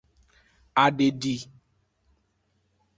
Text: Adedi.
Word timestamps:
Adedi. 0.83 1.35